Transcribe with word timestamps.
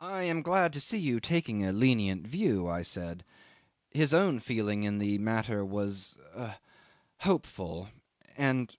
'"I 0.00 0.22
am 0.22 0.40
glad 0.40 0.72
to 0.72 0.80
see 0.80 0.96
you 0.96 1.20
taking 1.20 1.62
a 1.62 1.72
lenient 1.72 2.26
view," 2.26 2.66
I 2.66 2.80
said. 2.80 3.22
"His 3.90 4.14
own 4.14 4.38
feeling 4.38 4.84
in 4.84 4.96
the 4.96 5.18
matter 5.18 5.62
was 5.62 6.16
ah! 6.34 6.58
hopeful, 7.18 7.90
and 8.38 8.74